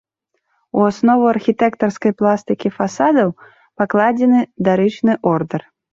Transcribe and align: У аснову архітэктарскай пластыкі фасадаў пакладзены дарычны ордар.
У 0.77 0.85
аснову 0.91 1.27
архітэктарскай 1.33 2.11
пластыкі 2.21 2.71
фасадаў 2.77 3.29
пакладзены 3.83 4.39
дарычны 4.71 5.13
ордар. 5.35 5.61